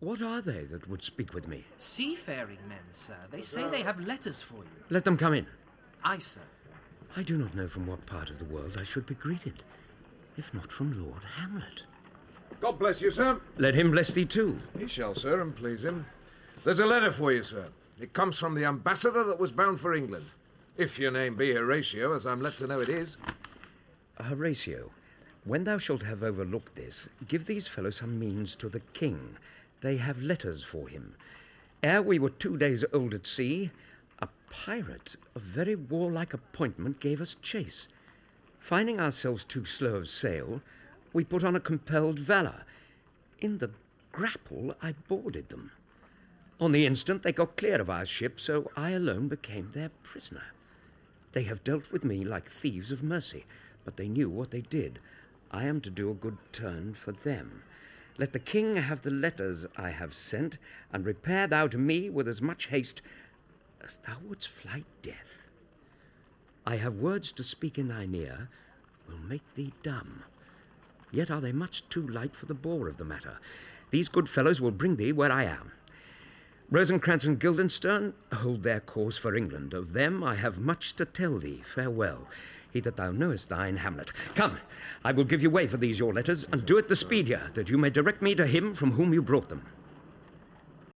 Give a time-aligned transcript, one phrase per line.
[0.00, 1.64] What are they that would speak with me?
[1.76, 3.16] Seafaring men, sir.
[3.30, 4.84] They say they have letters for you.
[4.88, 5.46] Let them come in.
[6.02, 6.40] Aye, sir.
[7.16, 9.62] I do not know from what part of the world I should be greeted,
[10.38, 11.84] if not from Lord Hamlet.
[12.62, 13.40] God bless you, sir.
[13.58, 14.58] Let him bless thee too.
[14.78, 16.06] He shall, sir, and please him.
[16.64, 17.68] There's a letter for you, sir.
[18.00, 20.26] It comes from the ambassador that was bound for England.
[20.78, 23.18] If your name be Horatio, as I'm led to know it is.
[24.18, 24.90] Horatio,
[25.44, 29.36] when thou shalt have overlooked this, give these fellows some means to the king.
[29.80, 31.14] They have letters for him.
[31.82, 33.70] Ere we were two days old at sea,
[34.18, 37.88] a pirate of very warlike appointment gave us chase.
[38.58, 40.60] Finding ourselves too slow of sail,
[41.12, 42.64] we put on a compelled valour.
[43.40, 43.70] In the
[44.12, 45.72] grapple, I boarded them.
[46.60, 50.52] On the instant, they got clear of our ship, so I alone became their prisoner.
[51.32, 53.46] They have dealt with me like thieves of mercy,
[53.84, 54.98] but they knew what they did.
[55.50, 57.62] I am to do a good turn for them.
[58.20, 60.58] Let the king have the letters I have sent,
[60.92, 63.00] and repair thou to me with as much haste
[63.82, 65.48] as thou wouldst fly death.
[66.66, 68.50] I have words to speak in thine ear,
[69.08, 70.24] will make thee dumb.
[71.10, 73.38] Yet are they much too light for the bore of the matter.
[73.88, 75.72] These good fellows will bring thee where I am.
[76.70, 79.72] Rosencrantz and Guildenstern hold their cause for England.
[79.72, 81.62] Of them I have much to tell thee.
[81.64, 82.28] Farewell.
[82.72, 84.12] He that thou knowest thine Hamlet.
[84.34, 84.58] Come,
[85.04, 87.68] I will give you way for these your letters, and do it the speedier, that
[87.68, 89.66] you may direct me to him from whom you brought them.